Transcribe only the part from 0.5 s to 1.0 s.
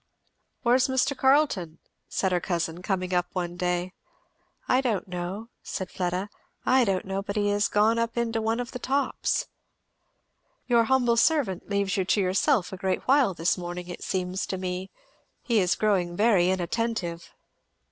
"Where's